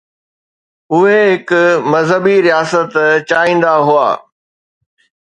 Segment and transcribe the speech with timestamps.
[0.93, 1.51] اهي هڪ
[1.95, 2.93] مذهبي رياست
[3.29, 4.09] چاهيندا هئا؟